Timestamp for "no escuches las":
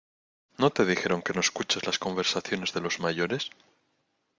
1.31-1.99